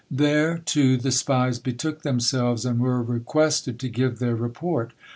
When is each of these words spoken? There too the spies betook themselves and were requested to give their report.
There 0.09 0.57
too 0.57 0.97
the 0.97 1.11
spies 1.11 1.59
betook 1.59 2.01
themselves 2.01 2.65
and 2.65 2.79
were 2.79 3.03
requested 3.03 3.77
to 3.81 3.87
give 3.87 4.17
their 4.17 4.35
report. 4.35 4.93